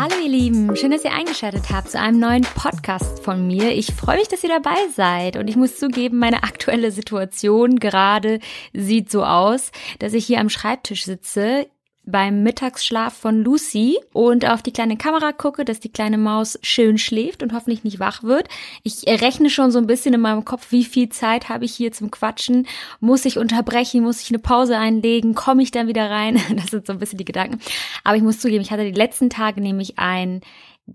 [0.00, 3.72] Hallo ihr Lieben, schön, dass ihr eingeschaltet habt zu einem neuen Podcast von mir.
[3.72, 8.38] Ich freue mich, dass ihr dabei seid und ich muss zugeben, meine aktuelle Situation gerade
[8.72, 11.66] sieht so aus, dass ich hier am Schreibtisch sitze
[12.10, 16.98] beim Mittagsschlaf von Lucy und auf die kleine Kamera gucke, dass die kleine Maus schön
[16.98, 18.48] schläft und hoffentlich nicht wach wird.
[18.82, 21.92] Ich rechne schon so ein bisschen in meinem Kopf, wie viel Zeit habe ich hier
[21.92, 22.66] zum Quatschen?
[23.00, 24.02] Muss ich unterbrechen?
[24.02, 25.34] Muss ich eine Pause einlegen?
[25.34, 26.40] Komme ich dann wieder rein?
[26.60, 27.58] Das sind so ein bisschen die Gedanken.
[28.04, 30.42] Aber ich muss zugeben, ich hatte die letzten Tage nämlich ein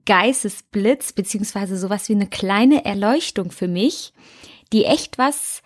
[0.06, 4.14] Geistesblitz, beziehungsweise sowas wie eine kleine Erleuchtung für mich,
[4.74, 5.64] die echt was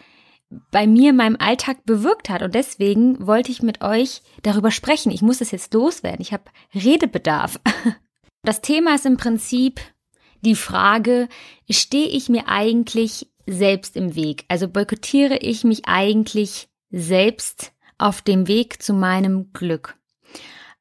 [0.72, 2.42] bei mir in meinem Alltag bewirkt hat.
[2.42, 5.12] Und deswegen wollte ich mit euch darüber sprechen.
[5.12, 6.22] Ich muss das jetzt loswerden.
[6.22, 7.60] Ich habe Redebedarf.
[8.42, 9.82] Das Thema ist im Prinzip
[10.42, 11.28] die Frage,
[11.70, 14.46] stehe ich mir eigentlich selbst im Weg?
[14.48, 19.98] Also boykottiere ich mich eigentlich selbst auf dem Weg zu meinem Glück?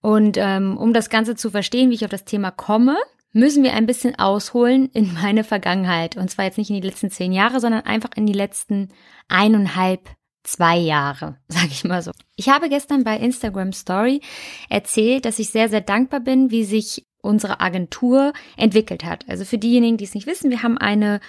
[0.01, 2.97] Und ähm, um das Ganze zu verstehen, wie ich auf das Thema komme,
[3.33, 6.17] müssen wir ein bisschen ausholen in meine Vergangenheit.
[6.17, 8.89] Und zwar jetzt nicht in die letzten zehn Jahre, sondern einfach in die letzten
[9.29, 10.09] eineinhalb,
[10.43, 12.13] zwei Jahre, sage ich mal so.
[12.37, 14.21] Ich habe gestern bei Instagram Story
[14.69, 19.29] erzählt, dass ich sehr, sehr dankbar bin, wie sich unsere Agentur entwickelt hat.
[19.29, 21.21] Also für diejenigen, die es nicht wissen, wir haben eine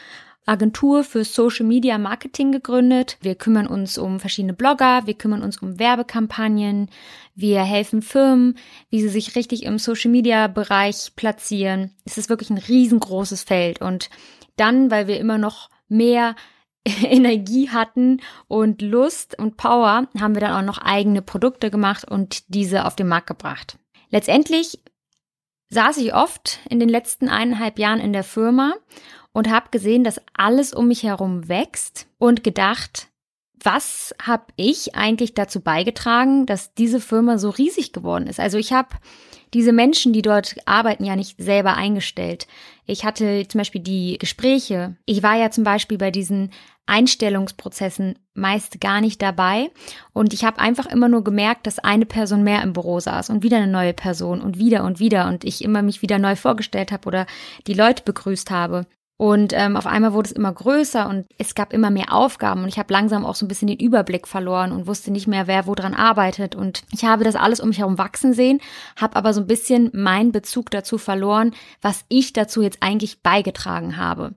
[0.46, 3.18] Agentur für Social Media Marketing gegründet.
[3.22, 6.90] Wir kümmern uns um verschiedene Blogger, wir kümmern uns um Werbekampagnen,
[7.36, 8.58] wir helfen Firmen,
[8.90, 11.92] wie sie sich richtig im Social Media Bereich platzieren.
[12.06, 14.10] Es ist wirklich ein riesengroßes Feld und
[14.56, 16.36] dann, weil wir immer noch mehr
[17.04, 22.54] Energie hatten und Lust und Power, haben wir dann auch noch eigene Produkte gemacht und
[22.54, 23.78] diese auf den Markt gebracht.
[24.10, 24.80] Letztendlich
[25.70, 28.74] saß ich oft in den letzten eineinhalb Jahren in der Firma
[29.32, 33.08] und habe gesehen, dass alles um mich herum wächst und gedacht,
[33.62, 38.40] was habe ich eigentlich dazu beigetragen, dass diese Firma so riesig geworden ist?
[38.40, 38.90] Also ich habe
[39.54, 42.48] diese Menschen, die dort arbeiten, ja nicht selber eingestellt.
[42.90, 44.96] Ich hatte zum Beispiel die Gespräche.
[45.06, 46.50] Ich war ja zum Beispiel bei diesen
[46.88, 49.70] Einstellungsprozessen meist gar nicht dabei.
[50.12, 53.44] Und ich habe einfach immer nur gemerkt, dass eine Person mehr im Büro saß und
[53.44, 56.92] wieder eine neue Person und wieder und wieder und ich immer mich wieder neu vorgestellt
[56.92, 57.28] habe oder
[57.68, 58.88] die Leute begrüßt habe.
[59.22, 62.70] Und ähm, auf einmal wurde es immer größer und es gab immer mehr Aufgaben und
[62.70, 65.68] ich habe langsam auch so ein bisschen den Überblick verloren und wusste nicht mehr, wer
[65.68, 66.56] wo dran arbeitet.
[66.56, 68.62] Und ich habe das alles um mich herum wachsen sehen,
[68.96, 73.98] habe aber so ein bisschen meinen Bezug dazu verloren, was ich dazu jetzt eigentlich beigetragen
[73.98, 74.36] habe.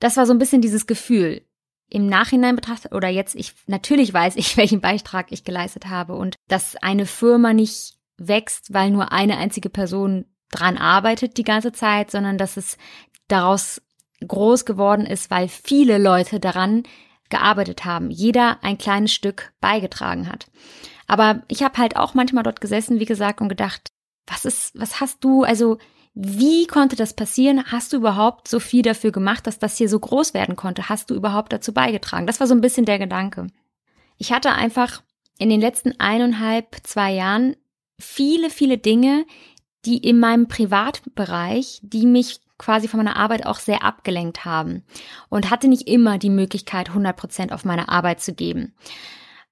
[0.00, 1.42] Das war so ein bisschen dieses Gefühl.
[1.90, 6.36] Im Nachhinein betrachtet oder jetzt, ich natürlich weiß ich, welchen Beitrag ich geleistet habe und
[6.48, 12.10] dass eine Firma nicht wächst, weil nur eine einzige Person dran arbeitet die ganze Zeit,
[12.10, 12.78] sondern dass es
[13.28, 13.82] daraus
[14.26, 16.82] groß geworden ist, weil viele Leute daran
[17.28, 20.46] gearbeitet haben, jeder ein kleines Stück beigetragen hat.
[21.06, 23.92] Aber ich habe halt auch manchmal dort gesessen, wie gesagt, und gedacht,
[24.26, 25.78] was ist, was hast du, also
[26.14, 27.64] wie konnte das passieren?
[27.70, 30.88] Hast du überhaupt so viel dafür gemacht, dass das hier so groß werden konnte?
[30.88, 32.26] Hast du überhaupt dazu beigetragen?
[32.26, 33.46] Das war so ein bisschen der Gedanke.
[34.16, 35.02] Ich hatte einfach
[35.38, 37.56] in den letzten eineinhalb, zwei Jahren
[38.00, 39.26] viele, viele Dinge,
[39.84, 44.82] die in meinem Privatbereich, die mich quasi von meiner Arbeit auch sehr abgelenkt haben
[45.28, 48.74] und hatte nicht immer die Möglichkeit, 100 Prozent auf meine Arbeit zu geben.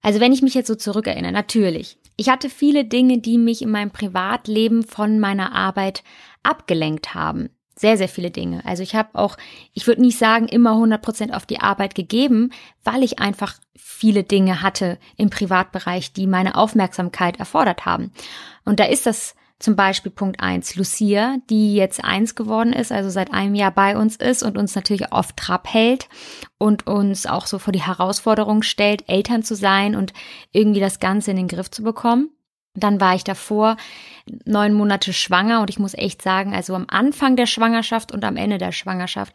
[0.03, 1.99] Also wenn ich mich jetzt so zurückerinnere, natürlich.
[2.17, 6.03] Ich hatte viele Dinge, die mich in meinem Privatleben von meiner Arbeit
[6.43, 7.51] abgelenkt haben.
[7.79, 8.65] Sehr, sehr viele Dinge.
[8.65, 9.37] Also ich habe auch,
[9.75, 12.51] ich würde nicht sagen, immer 100 Prozent auf die Arbeit gegeben,
[12.85, 18.13] weil ich einfach viele Dinge hatte im Privatbereich, die meine Aufmerksamkeit erfordert haben.
[18.65, 23.09] Und da ist das zum Beispiel Punkt eins Lucia, die jetzt eins geworden ist, also
[23.09, 26.09] seit einem Jahr bei uns ist und uns natürlich auf Trab hält
[26.59, 30.13] und uns auch so vor die Herausforderung stellt, Eltern zu sein und
[30.53, 32.31] irgendwie das Ganze in den Griff zu bekommen.
[32.75, 33.79] Dann war ich davor
[34.45, 38.37] neun Monate schwanger und ich muss echt sagen, also am Anfang der Schwangerschaft und am
[38.37, 39.33] Ende der Schwangerschaft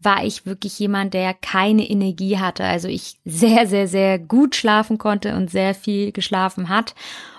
[0.00, 2.64] war ich wirklich jemand, der keine Energie hatte.
[2.64, 6.94] Also ich sehr, sehr, sehr gut schlafen konnte und sehr viel geschlafen hat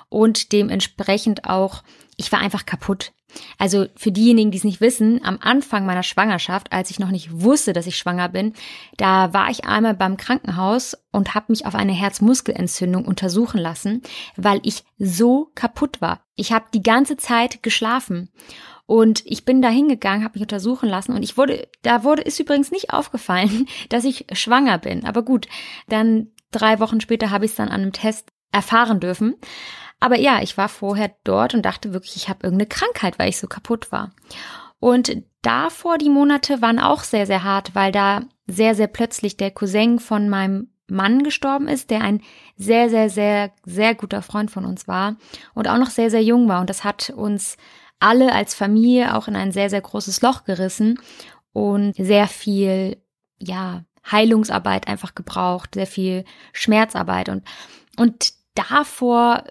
[0.09, 1.83] und dementsprechend auch
[2.19, 3.13] ich war einfach kaputt.
[3.57, 7.41] Also für diejenigen, die es nicht wissen, am Anfang meiner Schwangerschaft, als ich noch nicht
[7.41, 8.53] wusste, dass ich schwanger bin,
[8.97, 14.01] da war ich einmal beim Krankenhaus und habe mich auf eine Herzmuskelentzündung untersuchen lassen,
[14.35, 16.21] weil ich so kaputt war.
[16.35, 18.29] Ich habe die ganze Zeit geschlafen.
[18.85, 22.39] Und ich bin da hingegangen, habe mich untersuchen lassen und ich wurde, da wurde, ist
[22.39, 25.05] übrigens nicht aufgefallen, dass ich schwanger bin.
[25.05, 25.47] Aber gut,
[25.87, 29.35] dann drei Wochen später habe ich es dann an einem Test erfahren dürfen.
[29.99, 33.37] Aber ja, ich war vorher dort und dachte wirklich, ich habe irgendeine Krankheit, weil ich
[33.37, 34.11] so kaputt war.
[34.79, 39.51] Und davor die Monate waren auch sehr, sehr hart, weil da sehr, sehr plötzlich der
[39.51, 42.21] Cousin von meinem Mann gestorben ist, der ein
[42.57, 45.17] sehr, sehr, sehr, sehr guter Freund von uns war
[45.53, 46.61] und auch noch sehr, sehr jung war.
[46.61, 47.57] Und das hat uns
[47.99, 50.99] alle als Familie auch in ein sehr, sehr großes Loch gerissen
[51.51, 52.97] und sehr viel,
[53.37, 56.23] ja, Heilungsarbeit einfach gebraucht, sehr viel
[56.53, 57.43] Schmerzarbeit und,
[57.97, 59.43] und davor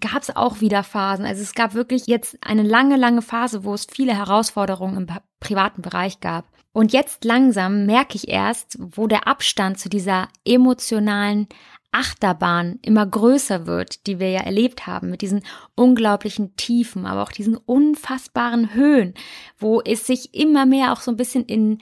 [0.00, 1.24] gab es auch wieder Phasen.
[1.24, 5.06] Also es gab wirklich jetzt eine lange, lange Phase, wo es viele Herausforderungen im
[5.40, 6.46] privaten Bereich gab.
[6.72, 11.48] Und jetzt langsam merke ich erst, wo der Abstand zu dieser emotionalen
[11.90, 15.42] Achterbahn immer größer wird, die wir ja erlebt haben, mit diesen
[15.74, 19.14] unglaublichen Tiefen, aber auch diesen unfassbaren Höhen,
[19.58, 21.78] wo es sich immer mehr auch so ein bisschen in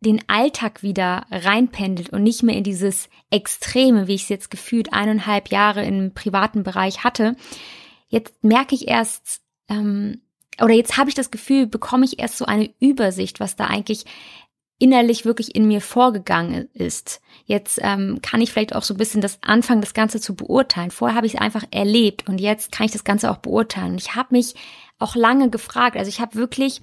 [0.00, 4.92] den Alltag wieder reinpendelt und nicht mehr in dieses Extreme, wie ich es jetzt gefühlt
[4.92, 7.36] eineinhalb Jahre im privaten Bereich hatte.
[8.08, 10.22] Jetzt merke ich erst, ähm,
[10.60, 14.04] oder jetzt habe ich das Gefühl, bekomme ich erst so eine Übersicht, was da eigentlich
[14.78, 17.20] innerlich wirklich in mir vorgegangen ist.
[17.44, 20.90] Jetzt ähm, kann ich vielleicht auch so ein bisschen das anfangen, das Ganze zu beurteilen.
[20.90, 23.92] Vorher habe ich es einfach erlebt und jetzt kann ich das Ganze auch beurteilen.
[23.92, 24.54] Und ich habe mich
[24.98, 25.98] auch lange gefragt.
[25.98, 26.80] Also ich habe wirklich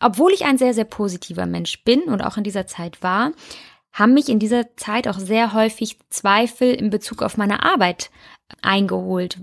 [0.00, 3.32] obwohl ich ein sehr, sehr positiver Mensch bin und auch in dieser Zeit war,
[3.92, 8.10] haben mich in dieser Zeit auch sehr häufig Zweifel in Bezug auf meine Arbeit
[8.62, 9.38] eingeholt.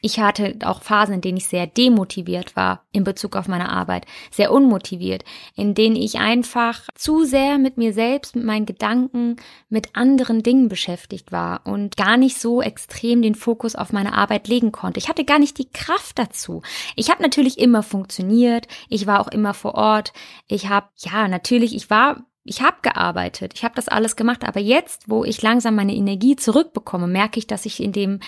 [0.00, 4.06] Ich hatte auch Phasen, in denen ich sehr demotiviert war in Bezug auf meine Arbeit,
[4.30, 5.24] sehr unmotiviert,
[5.56, 9.36] in denen ich einfach zu sehr mit mir selbst, mit meinen Gedanken,
[9.68, 14.46] mit anderen Dingen beschäftigt war und gar nicht so extrem den Fokus auf meine Arbeit
[14.46, 14.98] legen konnte.
[14.98, 16.62] Ich hatte gar nicht die Kraft dazu.
[16.94, 20.12] Ich habe natürlich immer funktioniert, ich war auch immer vor Ort.
[20.46, 24.58] Ich habe ja, natürlich, ich war ich habe gearbeitet, ich habe das alles gemacht, aber
[24.58, 28.20] jetzt, wo ich langsam meine Energie zurückbekomme, merke ich, dass ich in dem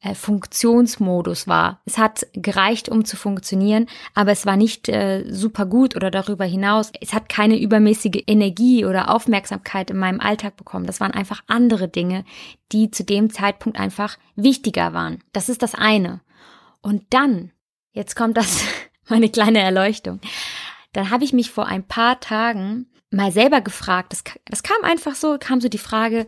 [0.00, 1.80] äh, Funktionsmodus war.
[1.84, 6.44] Es hat gereicht, um zu funktionieren, aber es war nicht äh, super gut oder darüber
[6.44, 6.92] hinaus.
[7.00, 10.86] Es hat keine übermäßige Energie oder Aufmerksamkeit in meinem Alltag bekommen.
[10.86, 12.24] Das waren einfach andere Dinge,
[12.72, 15.22] die zu dem Zeitpunkt einfach wichtiger waren.
[15.32, 16.20] Das ist das eine.
[16.82, 17.52] Und dann,
[17.92, 18.64] jetzt kommt das,
[19.08, 20.20] meine kleine Erleuchtung.
[20.92, 25.14] Dann habe ich mich vor ein paar Tagen mal selber gefragt, das, das kam einfach
[25.14, 26.26] so, kam so die Frage,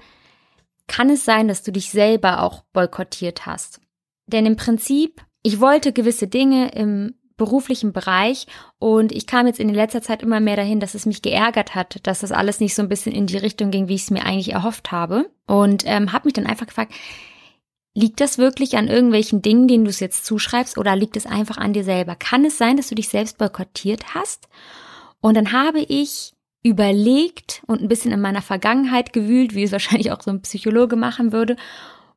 [0.88, 3.80] kann es sein, dass du dich selber auch boykottiert hast.
[4.26, 8.46] Denn im Prinzip, ich wollte gewisse Dinge im beruflichen Bereich
[8.78, 12.00] und ich kam jetzt in letzter Zeit immer mehr dahin, dass es mich geärgert hat,
[12.06, 14.26] dass das alles nicht so ein bisschen in die Richtung ging, wie ich es mir
[14.26, 16.92] eigentlich erhofft habe und ähm, habe mich dann einfach gefragt,
[17.94, 21.56] liegt das wirklich an irgendwelchen Dingen, denen du es jetzt zuschreibst oder liegt es einfach
[21.56, 22.16] an dir selber?
[22.16, 24.48] Kann es sein, dass du dich selbst boykottiert hast?
[25.20, 30.12] Und dann habe ich überlegt und ein bisschen in meiner Vergangenheit gewühlt, wie es wahrscheinlich
[30.12, 31.56] auch so ein Psychologe machen würde.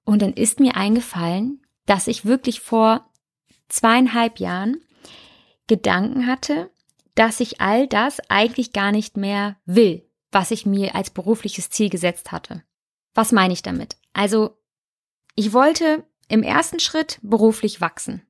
[0.04, 3.10] Und dann ist mir eingefallen, dass ich wirklich vor
[3.70, 4.82] zweieinhalb Jahren
[5.68, 6.70] Gedanken hatte,
[7.16, 11.90] dass ich all das eigentlich gar nicht mehr will, was ich mir als berufliches Ziel
[11.90, 12.64] gesetzt hatte.
[13.14, 13.98] Was meine ich damit?
[14.14, 14.58] Also,
[15.36, 18.22] ich wollte im ersten Schritt beruflich wachsen.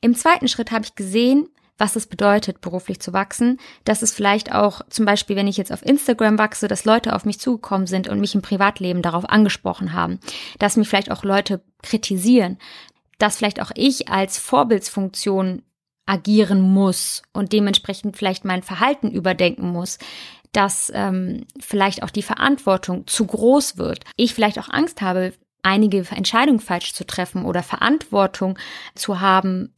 [0.00, 1.48] Im zweiten Schritt habe ich gesehen,
[1.82, 3.58] was es bedeutet, beruflich zu wachsen.
[3.84, 7.24] Dass es vielleicht auch, zum Beispiel, wenn ich jetzt auf Instagram wachse, dass Leute auf
[7.24, 10.20] mich zugekommen sind und mich im Privatleben darauf angesprochen haben.
[10.60, 12.58] Dass mich vielleicht auch Leute kritisieren.
[13.18, 15.62] Dass vielleicht auch ich als Vorbildsfunktion
[16.06, 19.98] agieren muss und dementsprechend vielleicht mein Verhalten überdenken muss
[20.54, 24.04] dass ähm, vielleicht auch die Verantwortung zu groß wird.
[24.18, 28.58] Ich vielleicht auch Angst habe, einige Entscheidungen falsch zu treffen oder Verantwortung
[28.94, 29.72] zu haben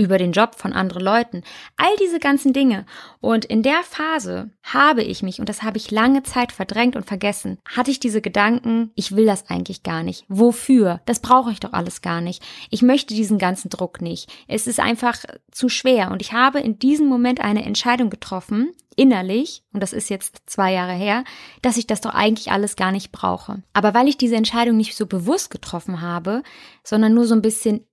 [0.00, 1.42] über den Job von anderen Leuten,
[1.76, 2.86] all diese ganzen Dinge.
[3.20, 7.04] Und in der Phase habe ich mich, und das habe ich lange Zeit verdrängt und
[7.04, 10.24] vergessen, hatte ich diese Gedanken, ich will das eigentlich gar nicht.
[10.28, 11.00] Wofür?
[11.04, 12.42] Das brauche ich doch alles gar nicht.
[12.70, 14.32] Ich möchte diesen ganzen Druck nicht.
[14.48, 15.18] Es ist einfach
[15.50, 16.10] zu schwer.
[16.10, 20.72] Und ich habe in diesem Moment eine Entscheidung getroffen, innerlich, und das ist jetzt zwei
[20.72, 21.24] Jahre her,
[21.62, 23.62] dass ich das doch eigentlich alles gar nicht brauche.
[23.72, 26.42] Aber weil ich diese Entscheidung nicht so bewusst getroffen habe,
[26.84, 27.86] sondern nur so ein bisschen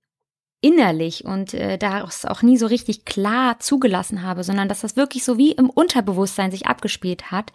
[0.60, 5.24] innerlich und äh, daraus auch nie so richtig klar zugelassen habe, sondern dass das wirklich
[5.24, 7.52] so wie im Unterbewusstsein sich abgespielt hat,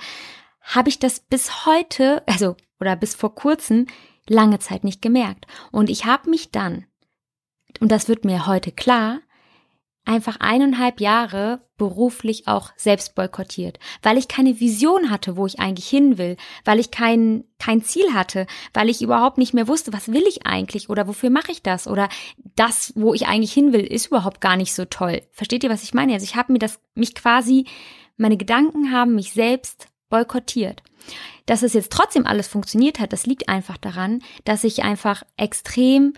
[0.62, 3.88] habe ich das bis heute, also oder bis vor kurzem
[4.28, 5.48] lange Zeit nicht gemerkt.
[5.72, 6.86] Und ich habe mich dann,
[7.80, 9.20] und das wird mir heute klar,
[10.06, 15.88] einfach eineinhalb Jahre beruflich auch selbst boykottiert, weil ich keine Vision hatte, wo ich eigentlich
[15.88, 20.12] hin will, weil ich kein, kein Ziel hatte, weil ich überhaupt nicht mehr wusste, was
[20.12, 22.10] will ich eigentlich oder wofür mache ich das oder
[22.56, 25.22] das, wo ich eigentlich hin will, ist überhaupt gar nicht so toll.
[25.32, 26.14] Versteht ihr, was ich meine?
[26.14, 27.66] Also ich habe mir das, mich quasi,
[28.18, 30.84] meine Gedanken haben mich selbst boykottiert.
[31.46, 36.14] Dass es jetzt trotzdem alles funktioniert hat, das liegt einfach daran, dass ich einfach extrem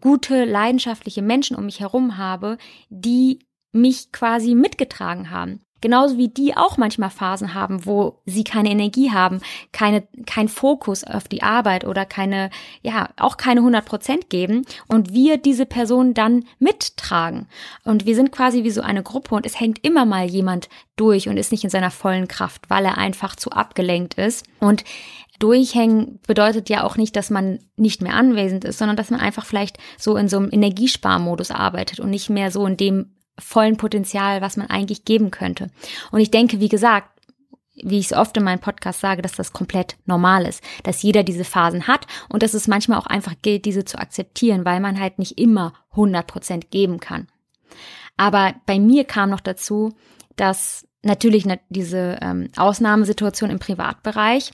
[0.00, 2.58] gute, leidenschaftliche Menschen um mich herum habe,
[2.88, 3.40] die
[3.72, 5.60] mich quasi mitgetragen haben.
[5.80, 11.04] Genauso wie die auch manchmal Phasen haben, wo sie keine Energie haben, keine, kein Fokus
[11.04, 12.50] auf die Arbeit oder keine,
[12.82, 17.46] ja, auch keine 100 Prozent geben und wir diese Person dann mittragen.
[17.84, 21.28] Und wir sind quasi wie so eine Gruppe und es hängt immer mal jemand durch
[21.28, 24.46] und ist nicht in seiner vollen Kraft, weil er einfach zu abgelenkt ist.
[24.58, 24.82] Und
[25.38, 29.44] Durchhängen bedeutet ja auch nicht, dass man nicht mehr anwesend ist, sondern dass man einfach
[29.44, 34.40] vielleicht so in so einem Energiesparmodus arbeitet und nicht mehr so in dem vollen Potenzial,
[34.40, 35.68] was man eigentlich geben könnte.
[36.10, 37.10] Und ich denke, wie gesagt,
[37.82, 41.22] wie ich es oft in meinem Podcast sage, dass das komplett normal ist, dass jeder
[41.22, 44.98] diese Phasen hat und dass es manchmal auch einfach gilt, diese zu akzeptieren, weil man
[44.98, 47.28] halt nicht immer 100 Prozent geben kann.
[48.16, 49.94] Aber bei mir kam noch dazu,
[50.36, 54.50] dass natürlich diese ähm, Ausnahmesituation im Privatbereich,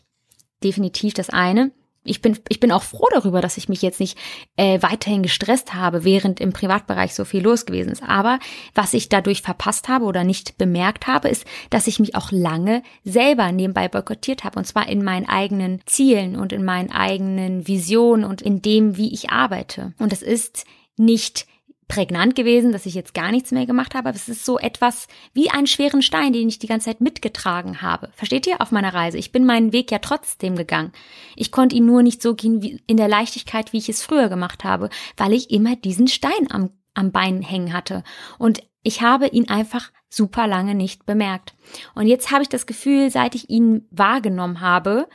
[0.64, 1.72] definitiv das eine,
[2.04, 4.18] ich bin, ich bin auch froh darüber, dass ich mich jetzt nicht
[4.56, 8.02] äh, weiterhin gestresst habe, während im Privatbereich so viel los gewesen ist.
[8.02, 8.38] Aber
[8.74, 12.82] was ich dadurch verpasst habe oder nicht bemerkt habe, ist, dass ich mich auch lange
[13.04, 14.58] selber nebenbei boykottiert habe.
[14.58, 19.12] Und zwar in meinen eigenen Zielen und in meinen eigenen Visionen und in dem, wie
[19.12, 19.94] ich arbeite.
[19.98, 20.66] Und es ist
[20.96, 21.46] nicht
[21.94, 24.08] prägnant gewesen, dass ich jetzt gar nichts mehr gemacht habe.
[24.08, 27.82] Aber es ist so etwas wie einen schweren Stein, den ich die ganze Zeit mitgetragen
[27.82, 28.10] habe.
[28.14, 28.60] Versteht ihr?
[28.60, 29.16] Auf meiner Reise.
[29.16, 30.90] Ich bin meinen Weg ja trotzdem gegangen.
[31.36, 34.28] Ich konnte ihn nur nicht so gehen wie in der Leichtigkeit, wie ich es früher
[34.28, 38.02] gemacht habe, weil ich immer diesen Stein am, am Bein hängen hatte.
[38.38, 41.54] Und ich habe ihn einfach super lange nicht bemerkt.
[41.94, 45.08] Und jetzt habe ich das Gefühl, seit ich ihn wahrgenommen habe,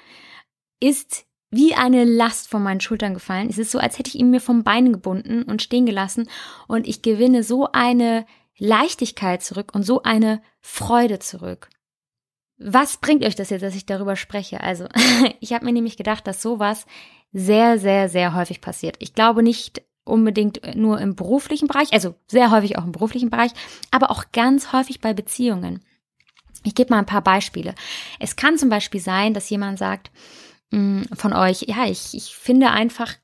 [0.80, 3.50] ist wie eine Last von meinen Schultern gefallen.
[3.50, 6.30] Es ist so, als hätte ich ihn mir vom Bein gebunden und stehen gelassen
[6.68, 8.26] und ich gewinne so eine
[8.58, 11.70] Leichtigkeit zurück und so eine Freude zurück.
[12.58, 14.62] Was bringt euch das jetzt, dass ich darüber spreche?
[14.62, 14.88] Also,
[15.40, 16.86] ich habe mir nämlich gedacht, dass sowas
[17.32, 18.98] sehr, sehr, sehr häufig passiert.
[19.00, 23.52] Ich glaube nicht unbedingt nur im beruflichen Bereich, also sehr häufig auch im beruflichen Bereich,
[23.92, 25.84] aber auch ganz häufig bei Beziehungen.
[26.64, 27.76] Ich gebe mal ein paar Beispiele.
[28.20, 30.12] Es kann zum Beispiel sein, dass jemand sagt,
[30.72, 33.16] von euch, ja, ich, ich finde einfach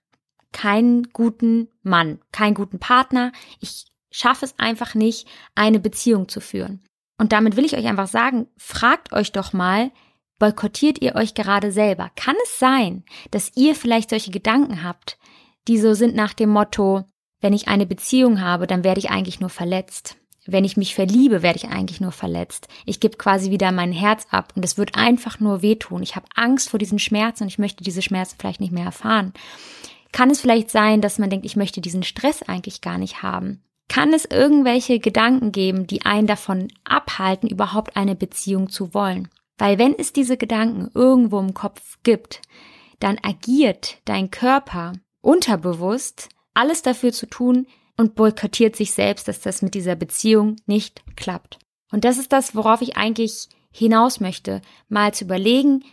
[0.51, 3.31] keinen guten Mann, keinen guten Partner.
[3.59, 6.83] Ich schaffe es einfach nicht, eine Beziehung zu führen.
[7.17, 9.91] Und damit will ich euch einfach sagen, fragt euch doch mal,
[10.39, 12.11] boykottiert ihr euch gerade selber?
[12.15, 15.17] Kann es sein, dass ihr vielleicht solche Gedanken habt,
[15.67, 17.03] die so sind nach dem Motto,
[17.41, 21.41] wenn ich eine Beziehung habe, dann werde ich eigentlich nur verletzt wenn ich mich verliebe,
[21.41, 22.67] werde ich eigentlich nur verletzt.
[22.85, 26.03] Ich gebe quasi wieder mein Herz ab und es wird einfach nur wehtun.
[26.03, 29.33] Ich habe Angst vor diesen Schmerzen und ich möchte diese Schmerzen vielleicht nicht mehr erfahren.
[30.11, 33.61] Kann es vielleicht sein, dass man denkt, ich möchte diesen Stress eigentlich gar nicht haben?
[33.87, 39.29] Kann es irgendwelche Gedanken geben, die einen davon abhalten, überhaupt eine Beziehung zu wollen?
[39.57, 42.41] Weil wenn es diese Gedanken irgendwo im Kopf gibt,
[42.99, 49.61] dann agiert dein Körper unterbewusst alles dafür zu tun, und boykottiert sich selbst, dass das
[49.61, 51.59] mit dieser Beziehung nicht klappt.
[51.91, 55.83] Und das ist das, worauf ich eigentlich hinaus möchte, mal zu überlegen,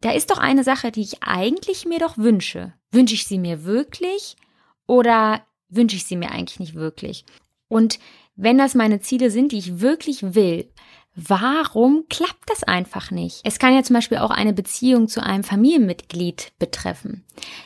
[0.00, 2.74] da ist doch eine Sache, die ich eigentlich mir doch wünsche.
[2.90, 4.36] Wünsche ich sie mir wirklich
[4.86, 7.24] oder wünsche ich sie mir eigentlich nicht wirklich?
[7.68, 7.98] Und
[8.36, 10.70] wenn das meine Ziele sind, die ich wirklich will,
[11.20, 13.40] Warum klappt das einfach nicht?
[13.42, 17.24] Es kann ja zum Beispiel auch eine Beziehung zu einem Familienmitglied betreffen.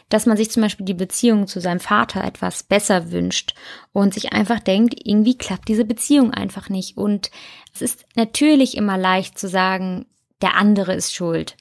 [0.08, 3.54] Dass man sich zum Beispiel die Beziehung zu seinem Vater etwas besser wünscht
[3.92, 6.96] und sich einfach denkt, irgendwie klappt diese Beziehung einfach nicht.
[6.96, 7.30] Und
[7.74, 10.06] es ist natürlich immer leicht zu sagen,
[10.40, 11.58] der andere ist schuld.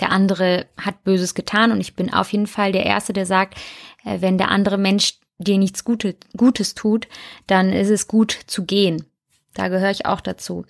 [0.00, 3.56] Der andere hat Böses getan und ich bin auf jeden Fall der Erste, der sagt,
[4.04, 7.06] äh, wenn der andere Mensch dir nichts Gutes, Gutes tut,
[7.46, 9.06] dann ist es gut zu gehen.
[9.54, 10.64] Da gehöre ich auch dazu.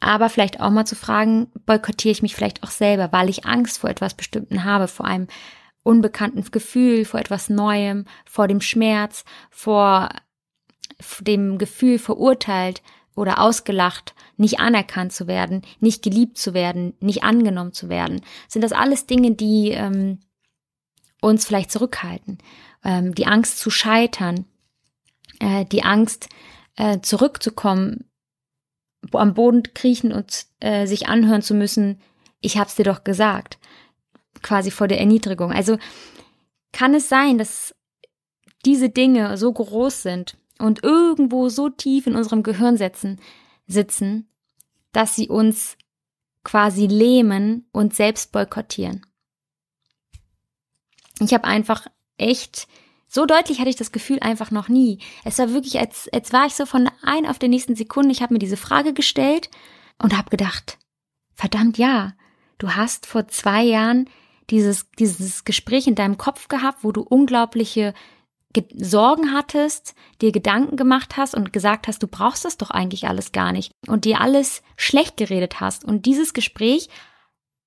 [0.00, 3.78] Aber vielleicht auch mal zu fragen, boykottiere ich mich vielleicht auch selber, weil ich Angst
[3.78, 5.26] vor etwas Bestimmten habe, vor einem
[5.82, 10.10] unbekannten Gefühl, vor etwas Neuem, vor dem Schmerz, vor
[11.20, 12.82] dem Gefühl, verurteilt
[13.14, 18.20] oder ausgelacht, nicht anerkannt zu werden, nicht geliebt zu werden, nicht angenommen zu werden.
[18.48, 20.20] Sind das alles Dinge, die ähm,
[21.20, 22.38] uns vielleicht zurückhalten?
[22.84, 24.44] Ähm, die Angst zu scheitern,
[25.38, 26.28] äh, die Angst
[26.76, 28.05] äh, zurückzukommen
[29.12, 32.00] am Boden kriechen und äh, sich anhören zu müssen,
[32.40, 33.58] ich hab's dir doch gesagt,
[34.42, 35.52] quasi vor der Erniedrigung.
[35.52, 35.78] Also
[36.72, 37.74] kann es sein, dass
[38.64, 43.20] diese Dinge so groß sind und irgendwo so tief in unserem Gehirn setzen,
[43.66, 44.28] sitzen,
[44.92, 45.76] dass sie uns
[46.44, 49.04] quasi lähmen und selbst boykottieren.
[51.20, 51.86] Ich habe einfach
[52.18, 52.68] echt
[53.08, 54.98] so deutlich hatte ich das Gefühl einfach noch nie.
[55.24, 58.22] Es war wirklich, als, als war ich so von ein auf der nächsten Sekunde, ich
[58.22, 59.50] habe mir diese Frage gestellt
[60.02, 60.78] und habe gedacht,
[61.34, 62.14] verdammt ja,
[62.58, 64.08] du hast vor zwei Jahren
[64.50, 67.94] dieses, dieses Gespräch in deinem Kopf gehabt, wo du unglaubliche
[68.74, 73.32] Sorgen hattest, dir Gedanken gemacht hast und gesagt hast, du brauchst das doch eigentlich alles
[73.32, 75.84] gar nicht und dir alles schlecht geredet hast.
[75.84, 76.88] Und dieses Gespräch,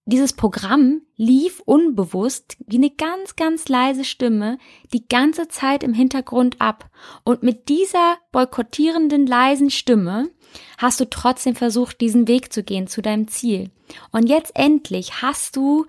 [0.10, 4.58] dieses Programm lief unbewusst wie eine ganz, ganz leise Stimme
[4.94, 6.90] die ganze Zeit im Hintergrund ab.
[7.24, 10.30] Und mit dieser boykottierenden leisen Stimme
[10.78, 13.72] hast du trotzdem versucht, diesen Weg zu gehen zu deinem Ziel.
[14.12, 15.86] Und jetzt endlich hast du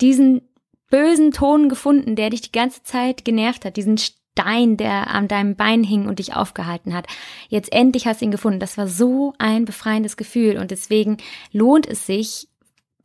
[0.00, 0.42] diesen
[0.90, 5.56] bösen Ton gefunden, der dich die ganze Zeit genervt hat, diesen Stein, der an deinem
[5.56, 7.06] Bein hing und dich aufgehalten hat.
[7.48, 8.60] Jetzt endlich hast du ihn gefunden.
[8.60, 11.16] Das war so ein befreiendes Gefühl und deswegen
[11.52, 12.48] lohnt es sich,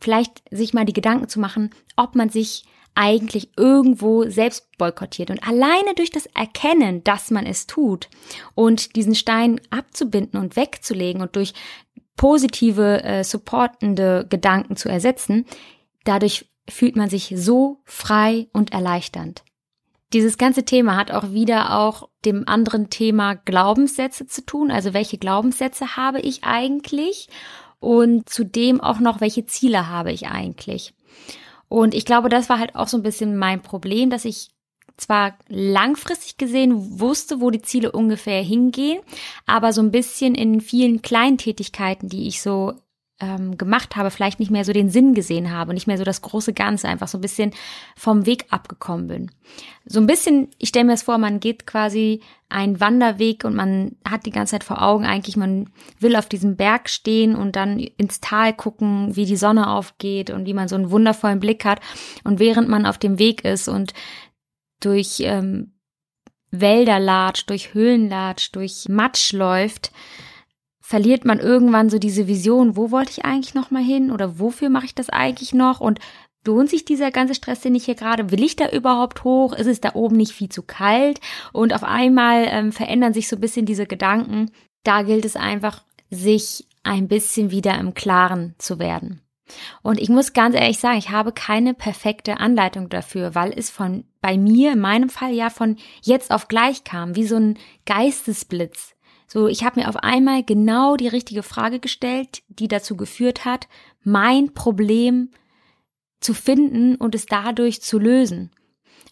[0.02, 5.30] vielleicht sich mal die Gedanken zu machen, ob man sich eigentlich irgendwo selbst boykottiert.
[5.30, 8.10] Und alleine durch das Erkennen, dass man es tut
[8.54, 11.54] und diesen Stein abzubinden und wegzulegen und durch
[12.18, 15.46] positive, äh, supportende Gedanken zu ersetzen,
[16.04, 19.44] dadurch fühlt man sich so frei und erleichternd.
[20.14, 24.70] Dieses ganze Thema hat auch wieder auch dem anderen Thema Glaubenssätze zu tun.
[24.70, 27.30] Also welche Glaubenssätze habe ich eigentlich?
[27.82, 30.94] Und zudem auch noch, welche Ziele habe ich eigentlich?
[31.68, 34.52] Und ich glaube, das war halt auch so ein bisschen mein Problem, dass ich
[34.98, 39.02] zwar langfristig gesehen wusste, wo die Ziele ungefähr hingehen,
[39.48, 42.76] aber so ein bisschen in vielen kleinen Tätigkeiten, die ich so
[43.22, 46.22] ähm, gemacht habe, vielleicht nicht mehr so den Sinn gesehen habe, nicht mehr so das
[46.22, 47.52] große Ganze, einfach so ein bisschen
[47.96, 49.32] vom Weg abgekommen bin.
[49.86, 53.96] So ein bisschen, ich stelle mir das vor, man geht quasi einen Wanderweg und man
[54.08, 57.80] hat die ganze Zeit vor Augen eigentlich, man will auf diesem Berg stehen und dann
[57.80, 61.80] ins Tal gucken, wie die Sonne aufgeht und wie man so einen wundervollen Blick hat.
[62.24, 63.94] Und während man auf dem Weg ist und
[64.82, 65.74] durch ähm,
[66.52, 69.92] Wälder latscht, durch Höhlen latscht, durch Matsch läuft,
[70.92, 74.70] verliert man irgendwann so diese Vision, wo wollte ich eigentlich noch mal hin oder wofür
[74.70, 76.00] mache ich das eigentlich noch und
[76.46, 79.54] lohnt sich dieser ganze Stress, den ich hier gerade, will ich da überhaupt hoch?
[79.54, 81.22] Ist es da oben nicht viel zu kalt?
[81.54, 84.52] Und auf einmal ähm, verändern sich so ein bisschen diese Gedanken.
[84.84, 89.22] Da gilt es einfach, sich ein bisschen wieder im Klaren zu werden.
[89.84, 94.04] Und ich muss ganz ehrlich sagen, ich habe keine perfekte Anleitung dafür, weil es von
[94.20, 98.94] bei mir in meinem Fall ja von jetzt auf gleich kam, wie so ein Geistesblitz.
[99.34, 103.70] So, ich habe mir auf einmal genau die richtige Frage gestellt, die dazu geführt hat,
[104.04, 105.30] mein Problem
[106.20, 108.52] zu finden und es dadurch zu lösen.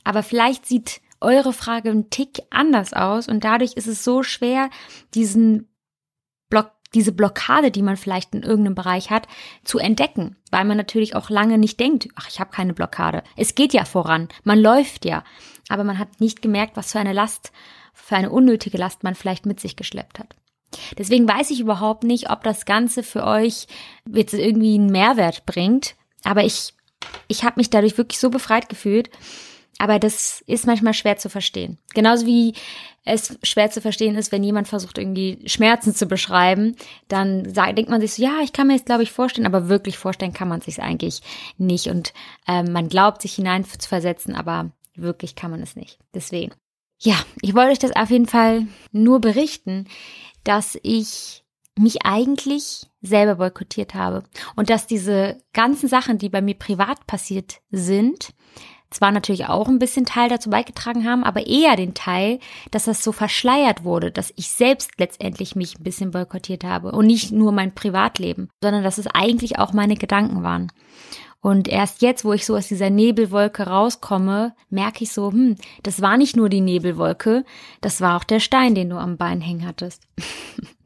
[0.04, 4.70] Aber vielleicht sieht eure Frage ein Tick anders aus und dadurch ist es so schwer,
[5.14, 5.70] diesen
[6.50, 9.28] Block, diese Blockade, die man vielleicht in irgendeinem Bereich hat,
[9.64, 13.24] zu entdecken, weil man natürlich auch lange nicht denkt, ach, ich habe keine Blockade.
[13.36, 15.24] Es geht ja voran, man läuft ja,
[15.68, 17.52] aber man hat nicht gemerkt, was für eine Last
[18.10, 20.36] für eine unnötige Last man vielleicht mit sich geschleppt hat.
[20.98, 23.68] Deswegen weiß ich überhaupt nicht, ob das Ganze für euch
[24.12, 25.96] jetzt irgendwie einen Mehrwert bringt.
[26.24, 26.74] Aber ich,
[27.28, 29.10] ich habe mich dadurch wirklich so befreit gefühlt.
[29.80, 31.80] Aber das ist manchmal schwer zu verstehen.
[31.94, 32.54] Genauso wie
[33.06, 36.76] es schwer zu verstehen ist, wenn jemand versucht, irgendwie Schmerzen zu beschreiben,
[37.08, 39.98] dann denkt man sich so, ja, ich kann mir das, glaube ich, vorstellen, aber wirklich
[39.98, 41.22] vorstellen kann man sich eigentlich
[41.58, 41.88] nicht.
[41.88, 42.14] Und
[42.48, 45.98] ähm, man glaubt, sich hinein zu versetzen, aber wirklich kann man es nicht.
[46.14, 46.54] Deswegen.
[47.00, 49.88] Ja, ich wollte euch das auf jeden Fall nur berichten,
[50.44, 51.44] dass ich
[51.78, 54.24] mich eigentlich selber boykottiert habe
[54.58, 58.34] und dass diese ganzen Sachen, die bei mir privat passiert sind,
[58.90, 62.40] zwar natürlich auch ein bisschen Teil dazu beigetragen haben, aber eher den Teil,
[62.72, 67.06] dass das so verschleiert wurde, dass ich selbst letztendlich mich ein bisschen boykottiert habe und
[67.06, 70.72] nicht nur mein Privatleben, sondern dass es eigentlich auch meine Gedanken waren.
[71.42, 76.02] Und erst jetzt, wo ich so aus dieser Nebelwolke rauskomme, merke ich so, hm, das
[76.02, 77.46] war nicht nur die Nebelwolke,
[77.80, 80.04] das war auch der Stein, den du am Bein hängen hattest.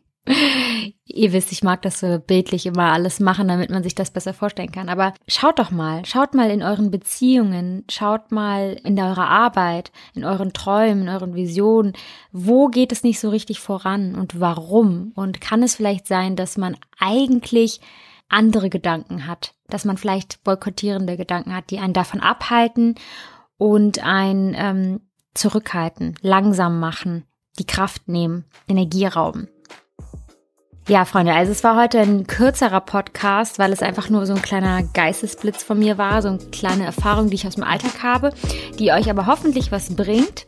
[1.15, 4.33] Ihr wisst, ich mag das so bildlich immer alles machen, damit man sich das besser
[4.33, 4.89] vorstellen kann.
[4.89, 10.25] Aber schaut doch mal, schaut mal in euren Beziehungen, schaut mal in eurer Arbeit, in
[10.25, 11.93] euren Träumen, in euren Visionen,
[12.31, 15.11] wo geht es nicht so richtig voran und warum?
[15.13, 17.79] Und kann es vielleicht sein, dass man eigentlich
[18.27, 22.95] andere Gedanken hat, dass man vielleicht boykottierende Gedanken hat, die einen davon abhalten
[23.57, 25.01] und ein ähm,
[25.35, 27.25] zurückhalten, langsam machen,
[27.59, 29.47] die Kraft nehmen, Energie rauben.
[30.89, 34.41] Ja, Freunde, also es war heute ein kürzerer Podcast, weil es einfach nur so ein
[34.41, 38.31] kleiner Geistesblitz von mir war, so eine kleine Erfahrung, die ich aus dem Alltag habe,
[38.79, 40.45] die euch aber hoffentlich was bringt.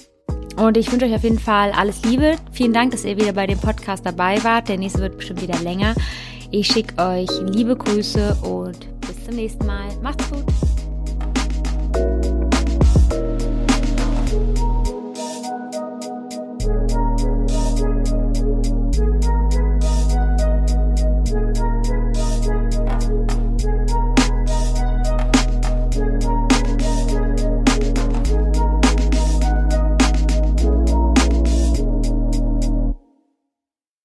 [0.58, 2.36] Und ich wünsche euch auf jeden Fall alles Liebe.
[2.52, 4.68] Vielen Dank, dass ihr wieder bei dem Podcast dabei wart.
[4.68, 5.96] Der nächste wird bestimmt wieder länger.
[6.52, 9.88] Ich schicke euch liebe Grüße und bis zum nächsten Mal.
[10.02, 10.75] Macht's gut.